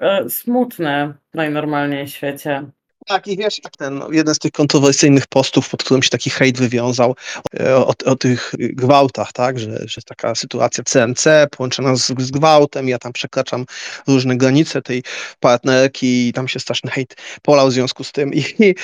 [0.01, 2.65] e, smutne najnormalniej w świecie.
[3.07, 6.59] Tak, i wiesz, ten, no, jeden z tych kontrowersyjnych postów, pod którym się taki hejt
[6.59, 7.17] wywiązał,
[7.61, 12.89] e, o, o tych gwałtach, tak, że, że taka sytuacja CNC połączona z, z gwałtem,
[12.89, 13.65] ja tam przekraczam
[14.07, 15.03] różne granice tej
[15.41, 18.75] partnerki i tam się straszny hejt polał w związku z tym i, i,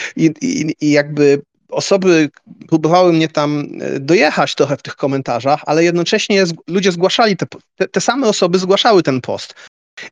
[0.40, 2.30] i, i jakby osoby
[2.68, 7.88] próbowały mnie tam e, dojechać trochę w tych komentarzach, ale jednocześnie ludzie zgłaszali, te, te,
[7.88, 9.54] te same osoby zgłaszały ten post.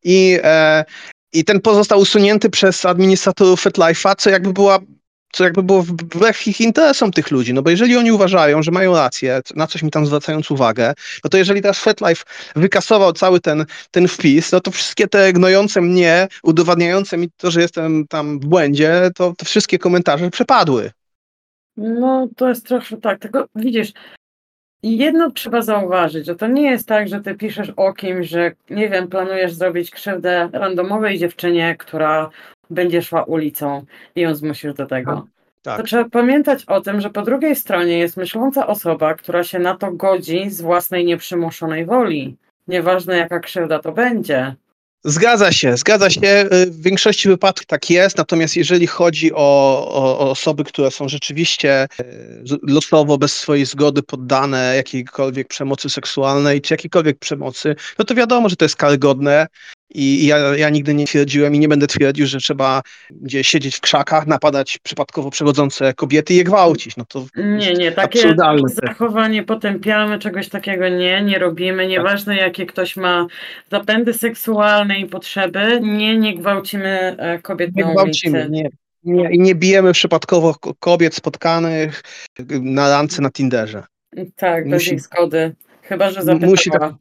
[0.04, 0.84] I, e,
[1.32, 4.78] I ten post został usunięty przez administratorów FetLife'a, co jakby była
[5.32, 8.94] co jakby było wbrew ich interesom tych ludzi, no bo jeżeli oni uważają, że mają
[8.94, 12.24] rację, na coś mi tam zwracając uwagę, no to jeżeli teraz FetLife
[12.56, 17.60] wykasował cały ten, ten wpis, no to wszystkie te gnojące mnie, udowadniające mi to, że
[17.60, 20.90] jestem tam w błędzie, to, to wszystkie komentarze przepadły.
[21.76, 23.92] No to jest trochę tak, tylko widzisz,
[24.82, 28.88] jedno trzeba zauważyć, że to nie jest tak, że ty piszesz o kimś, że nie
[28.88, 32.30] wiem, planujesz zrobić krzywdę randomowej dziewczynie, która
[32.70, 33.84] będzie szła ulicą
[34.16, 35.26] i ją zmusisz do tego.
[35.62, 35.76] Tak.
[35.76, 39.76] To trzeba pamiętać o tym, że po drugiej stronie jest myśląca osoba, która się na
[39.76, 42.36] to godzi z własnej nieprzymuszonej woli.
[42.68, 44.54] Nieważne jaka krzywda to będzie.
[45.08, 46.20] Zgadza się, zgadza się.
[46.52, 49.38] Y, w większości wypadków tak jest, natomiast jeżeli chodzi o,
[49.88, 56.60] o, o, osoby, które są rzeczywiście y, losowo, bez swojej zgody poddane jakiejkolwiek przemocy seksualnej
[56.60, 59.46] czy jakiejkolwiek przemocy, no to wiadomo, że to jest karygodne
[59.94, 63.80] i ja, ja nigdy nie twierdziłem i nie będę twierdził, że trzeba gdzieś siedzieć w
[63.80, 66.96] krzakach, napadać przypadkowo przechodzące kobiety i je gwałcić.
[66.96, 68.34] No to nie, nie, takie
[68.66, 71.82] zachowanie potępiamy, czegoś takiego nie, nie robimy.
[71.82, 71.90] Tak.
[71.90, 73.26] Nieważne jakie ktoś ma
[73.70, 78.50] zapędy seksualne i potrzeby, nie, nie gwałcimy e, kobiet nie na gwałcimy, ulicy.
[78.50, 78.70] Nie.
[79.04, 82.02] Nie, I nie bijemy przypadkowo kobiet spotkanych
[82.62, 83.82] na randce na Tinderze.
[84.36, 85.54] Tak, bez ich zgody.
[85.82, 86.50] Chyba, że zapytała.
[86.50, 86.92] Musi tak,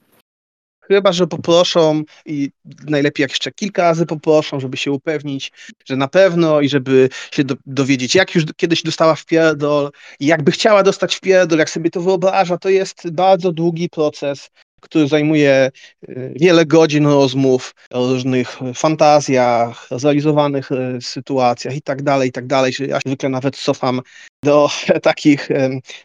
[0.88, 2.50] Chyba, że poproszą i
[2.88, 5.52] najlepiej jak jeszcze kilka razy poproszą, żeby się upewnić,
[5.86, 10.26] że na pewno i żeby się do, dowiedzieć, jak już kiedyś dostała w pierdol i
[10.26, 14.50] jakby chciała dostać w pierdol, jak sobie to wyobraża, to jest bardzo długi proces,
[14.90, 15.72] który zajmuje
[16.10, 22.48] y, wiele godzin rozmów o różnych fantazjach, zrealizowanych y, sytuacjach i tak dalej, i tak
[22.48, 22.74] dalej.
[22.88, 24.02] Ja zwykle nawet cofam
[24.44, 24.70] do
[25.02, 25.50] takich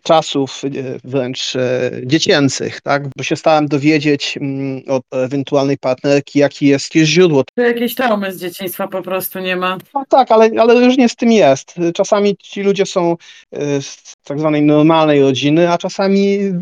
[0.02, 1.54] czasów y, wręcz
[2.02, 3.02] dziecięcych, tak?
[3.16, 7.44] bo się starałem dowiedzieć mm, od ewentualnej partnerki, jaki jest, jest źródło.
[7.54, 9.78] To jakieś traumy z dzieciństwa po prostu nie ma.
[9.94, 11.74] No tak, ale, ale różnie z tym jest.
[11.94, 13.16] Czasami ci ludzie są
[13.80, 16.52] z tak zwanej normalnej rodziny, a czasami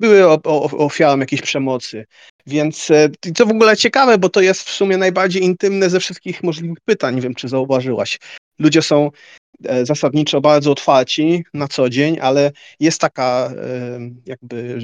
[0.00, 0.28] były
[0.72, 2.06] ofiarą jakiejś przemocy.
[2.46, 6.42] Więc e, co w ogóle ciekawe, bo to jest w sumie najbardziej intymne ze wszystkich
[6.42, 7.14] możliwych pytań.
[7.14, 8.18] Nie wiem, czy zauważyłaś.
[8.58, 9.10] Ludzie są
[9.64, 14.78] e, zasadniczo bardzo otwarci na co dzień, ale jest taka e, jakby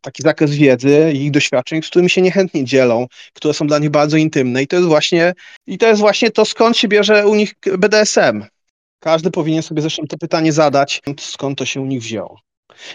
[0.00, 3.90] taki zakres wiedzy i ich doświadczeń, z którymi się niechętnie dzielą, które są dla nich
[3.90, 5.32] bardzo intymne i to jest właśnie
[5.66, 8.44] i to jest właśnie to skąd się bierze u nich BDSM.
[9.00, 12.40] Każdy powinien sobie zresztą to pytanie zadać, skąd to się u nich wzięło.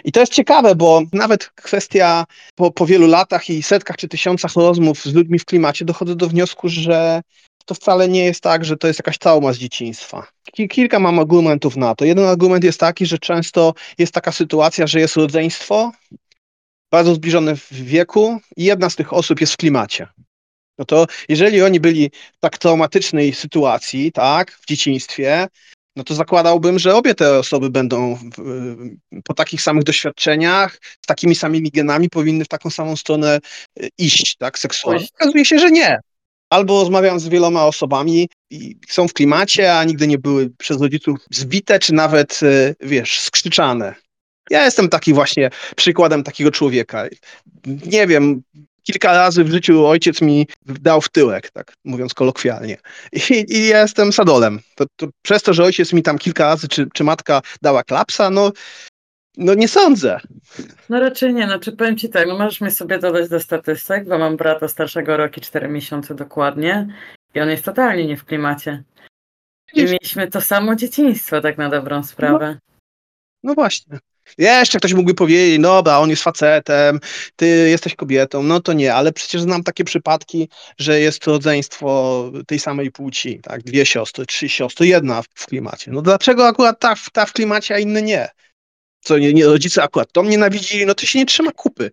[0.04, 4.54] I to jest ciekawe, bo nawet kwestia po, po wielu latach i setkach czy tysiącach
[4.56, 7.20] rozmów z ludźmi w klimacie dochodzę do wniosku, że
[7.66, 10.26] to wcale nie jest tak, że to jest jakaś trauma z dzieciństwa.
[10.70, 12.04] Kilka mam argumentów na to.
[12.04, 15.92] Jeden argument jest taki, że często jest taka sytuacja, że jest rodzeństwo
[16.90, 20.08] bardzo zbliżone w wieku i jedna z tych osób jest w klimacie.
[20.78, 25.48] No to jeżeli oni byli w tak traumatycznej sytuacji, tak, w dzieciństwie,
[25.96, 28.18] no to zakładałbym, że obie te osoby będą
[29.24, 33.38] po takich samych doświadczeniach, z takimi samymi genami powinny w taką samą stronę
[33.80, 35.06] e, iść, tak, seksualnie.
[35.14, 36.00] Okazuje się, że nie.
[36.50, 41.18] Albo rozmawiam z wieloma osobami i są w klimacie, a nigdy nie były przez rodziców
[41.30, 43.94] zbite, czy nawet, e, wiesz, skrzyczane.
[44.50, 47.06] Ja jestem taki właśnie przykładem takiego człowieka.
[47.66, 48.42] Nie wiem,
[48.92, 52.76] kilka razy w życiu ojciec mi dał w tyłek, tak mówiąc kolokwialnie.
[53.12, 54.60] I, i ja jestem sadolem.
[54.74, 58.30] To, to przez to, że ojciec mi tam kilka razy, czy, czy matka dała klapsa,
[58.30, 58.52] no,
[59.36, 60.20] no nie sądzę.
[60.88, 64.18] No raczej nie, znaczy powiem ci tak, no możesz mi sobie dodać do statystyk, bo
[64.18, 66.86] mam brata starszego roku 4 miesiące dokładnie
[67.34, 68.82] i on jest totalnie nie w klimacie.
[69.74, 72.58] I mieliśmy to samo dzieciństwo, tak na dobrą sprawę.
[72.64, 72.76] No,
[73.42, 73.98] no właśnie.
[74.38, 77.00] Jeszcze ktoś mógłby powiedzieć, no on jest facetem,
[77.36, 82.58] ty jesteś kobietą, no to nie, ale przecież znam takie przypadki, że jest rodzeństwo tej
[82.58, 85.90] samej płci, tak, dwie siostry, trzy siostry, jedna w klimacie.
[85.90, 88.28] No dlaczego akurat ta, ta w klimacie, a inny nie?
[89.00, 91.90] Co, nie, nie rodzice akurat to nienawidzili, no to się nie trzyma kupy.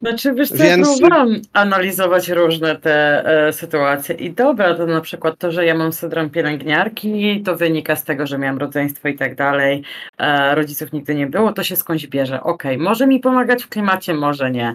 [0.00, 0.68] Znaczy, wiesz co, Więc...
[0.68, 5.74] ja próbowałam analizować różne te e, sytuacje i dobra, to na przykład to, że ja
[5.74, 9.82] mam syndrom pielęgniarki, to wynika z tego, że miałam rodzeństwo i tak dalej,
[10.18, 12.42] e, rodziców nigdy nie było, to się skądś bierze.
[12.42, 12.84] Okej, okay.
[12.84, 14.74] może mi pomagać w klimacie, może nie.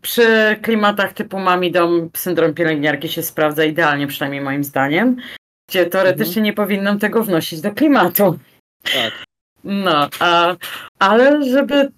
[0.00, 5.16] Przy klimatach typu mami dom syndrom pielęgniarki się sprawdza idealnie, przynajmniej moim zdaniem.
[5.68, 6.44] gdzie teoretycznie mhm.
[6.44, 8.38] nie powinnam tego wnosić do klimatu.
[8.82, 9.12] Tak.
[9.64, 10.56] No, a,
[10.98, 11.90] ale żeby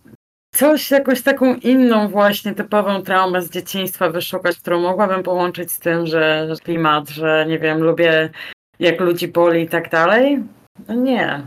[0.54, 6.06] coś, jakąś taką inną właśnie typową traumę z dzieciństwa wyszukać, którą mogłabym połączyć z tym,
[6.06, 8.30] że, klimat, że nie wiem, lubię
[8.78, 10.38] jak ludzi boli i tak dalej.
[10.88, 11.46] No nie.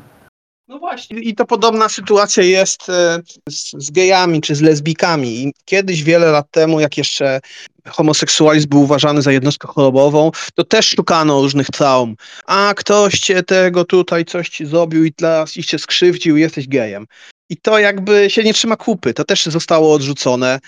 [0.68, 5.54] No właśnie, i to podobna sytuacja jest e, z, z gejami czy z lesbikami.
[5.65, 7.39] Kiedyś, wiele lat temu, jak jeszcze
[7.88, 12.15] homoseksualizm był uważany za jednostkę chorobową, to też szukano różnych traum.
[12.46, 17.06] A ktoś cię tego tutaj coś ci zrobił i teraz ich cię skrzywdził, jesteś gejem.
[17.49, 20.60] I to jakby się nie trzyma kupy, to też zostało odrzucone.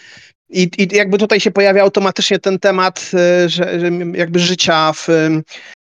[0.49, 5.07] I, I jakby tutaj się pojawia automatycznie ten temat, e, że, że jakby życia w,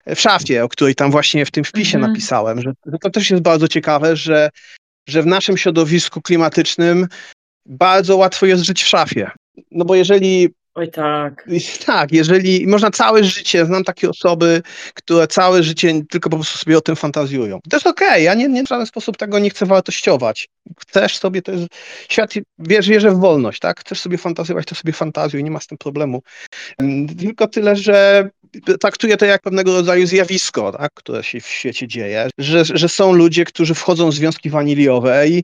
[0.07, 2.12] w szafie, o której tam właśnie w tym wpisie mhm.
[2.12, 4.51] napisałem, że, że to też jest bardzo ciekawe, że,
[5.09, 7.07] że w naszym środowisku klimatycznym
[7.66, 9.31] bardzo łatwo jest żyć w szafie.
[9.70, 11.49] No bo jeżeli Oj tak.
[11.87, 14.62] Tak, jeżeli można całe życie, znam takie osoby,
[14.95, 17.61] które całe życie tylko po prostu sobie o tym fantazjują.
[17.71, 18.23] To jest okej, okay.
[18.23, 20.49] ja nie, nie, w żaden sposób tego nie chcę wartościować.
[20.81, 21.67] Chcesz sobie, to jest,
[22.09, 23.81] świat, wiesz, wierzę w wolność, tak?
[23.81, 26.23] Chcesz sobie fantazjować, to sobie fantazjuj, nie ma z tym problemu.
[27.19, 28.31] Tylko tyle, że
[28.81, 30.92] traktuję to jak pewnego rodzaju zjawisko, tak?
[30.95, 35.42] które się w świecie dzieje, że, że są ludzie, którzy wchodzą w związki waniliowe i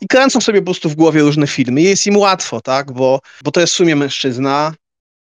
[0.00, 1.82] i kręcą sobie po prostu w głowie różne filmy.
[1.82, 4.74] Jest im łatwo, tak, bo, bo to jest w sumie mężczyzna,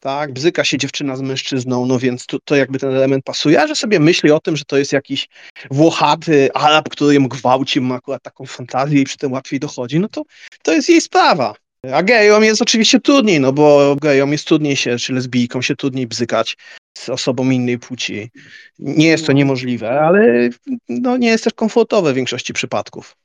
[0.01, 3.67] tak, bzyka się dziewczyna z mężczyzną, no więc to, to jakby ten element pasuje, a
[3.67, 5.29] że sobie myśli o tym, że to jest jakiś
[5.71, 10.09] włochaty Arab, który ją gwałci, ma akurat taką fantazję i przy tym łatwiej dochodzi, no
[10.09, 10.23] to,
[10.63, 11.55] to jest jej sprawa.
[11.95, 16.07] A gejom jest oczywiście trudniej, no bo gejom jest trudniej się, czy lesbijkom się trudniej
[16.07, 16.57] bzykać
[16.99, 18.31] z osobą innej płci.
[18.79, 20.49] Nie jest to niemożliwe, ale
[20.89, 23.17] no, nie jest też komfortowe w większości przypadków.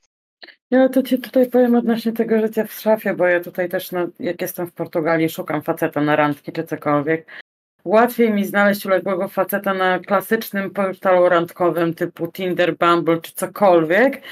[0.70, 4.06] Ja to ci tutaj powiem odnośnie tego życia w szafie, bo ja tutaj też, no,
[4.18, 7.26] jak jestem w Portugalii, szukam faceta na randki czy cokolwiek.
[7.84, 14.22] Łatwiej mi znaleźć uległego faceta na klasycznym portalu randkowym typu Tinder, Bumble czy cokolwiek,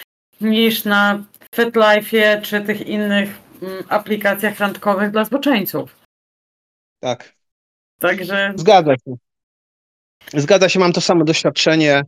[0.40, 3.28] niż na FetLife'ie czy tych innych
[3.62, 5.96] mm, aplikacjach randkowych dla zboczeńców.
[7.00, 7.32] Tak.
[8.00, 8.52] Także.
[8.56, 9.16] Zgadza się.
[10.34, 12.02] Zgadza się, mam to samo doświadczenie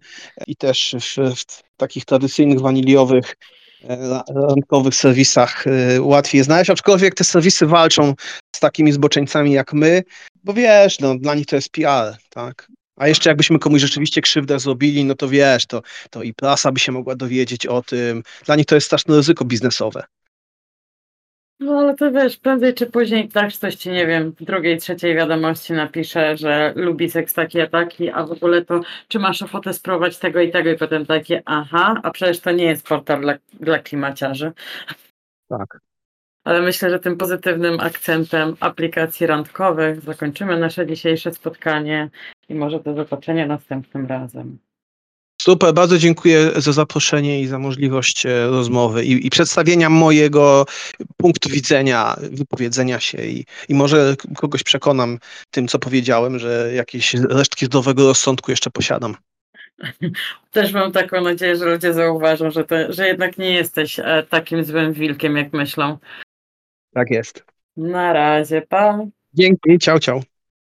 [0.47, 3.35] i też w, w takich tradycyjnych waniliowych
[4.49, 8.15] randkowych serwisach y, łatwiej znaleźć, aczkolwiek te serwisy walczą
[8.57, 10.03] z takimi zboczeńcami jak my,
[10.45, 12.69] bo wiesz, no, dla nich to jest PR, tak?
[12.97, 16.81] A jeszcze jakbyśmy komuś rzeczywiście krzywdę zrobili, no to wiesz, to, to i prasa by
[16.81, 18.23] się mogła dowiedzieć o tym.
[18.45, 20.05] Dla nich to jest straszne ryzyko biznesowe.
[21.61, 25.15] No ale to wiesz, prędzej czy później tak coś ci, nie wiem, w drugiej, trzeciej
[25.15, 29.75] wiadomości napisze, że lubi seks taki a taki, a w ogóle to czy masz ochotę
[29.75, 33.35] spróbować tego i tego i potem takie aha, a przecież to nie jest portal dla,
[33.61, 34.53] dla klimaciarzy.
[35.49, 35.81] Tak.
[36.45, 42.11] Ale myślę, że tym pozytywnym akcentem aplikacji randkowych zakończymy nasze dzisiejsze spotkanie
[42.49, 44.59] i może do zobaczenia następnym razem.
[45.41, 50.67] Super, bardzo dziękuję za zaproszenie i za możliwość e, rozmowy i, i przedstawienia mojego
[51.17, 55.19] punktu widzenia, wypowiedzenia się i, i może kogoś przekonam
[55.51, 59.17] tym, co powiedziałem, że jakieś resztki zdrowego rozsądku jeszcze posiadam.
[60.53, 64.65] Też mam taką nadzieję, że ludzie zauważą, że, to, że jednak nie jesteś e, takim
[64.65, 65.99] złym wilkiem, jak myślą.
[66.95, 67.45] Tak jest.
[67.77, 68.99] Na razie, pa.
[69.35, 70.21] Dzięki, ciao, ciao.